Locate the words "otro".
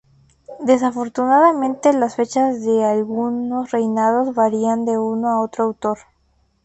5.41-5.65